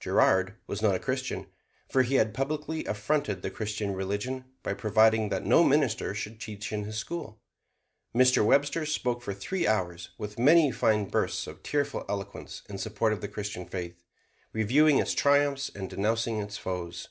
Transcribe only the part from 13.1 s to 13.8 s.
of the Christian